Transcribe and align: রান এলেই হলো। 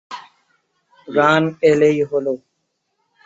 রান 1.07 1.43
এলেই 1.69 1.99
হলো। 2.09 2.33